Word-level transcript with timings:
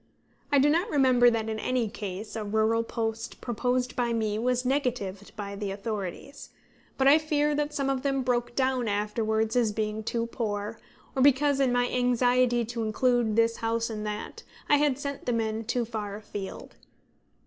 I 0.51 0.57
do 0.57 0.67
not 0.67 0.89
remember 0.89 1.29
that 1.29 1.47
in 1.47 1.59
any 1.59 1.87
case 1.87 2.35
a 2.35 2.43
rural 2.43 2.81
post 2.81 3.39
proposed 3.39 3.95
by 3.95 4.13
me 4.13 4.39
was 4.39 4.65
negatived 4.65 5.31
by 5.35 5.55
the 5.55 5.69
authorities; 5.69 6.49
but 6.97 7.07
I 7.07 7.19
fear 7.19 7.53
that 7.53 7.71
some 7.75 7.87
of 7.87 8.01
them 8.01 8.23
broke 8.23 8.55
down 8.55 8.87
afterwards 8.87 9.55
as 9.55 9.71
being 9.71 10.01
too 10.03 10.25
poor, 10.25 10.79
or 11.15 11.21
because, 11.21 11.59
in 11.59 11.71
my 11.71 11.87
anxiety 11.87 12.65
to 12.65 12.81
include 12.83 13.35
this 13.35 13.57
house 13.57 13.91
and 13.91 14.03
that, 14.07 14.41
I 14.67 14.77
had 14.77 14.97
sent 14.97 15.27
the 15.27 15.33
men 15.33 15.65
too 15.65 15.85
far 15.85 16.15
afield. 16.15 16.77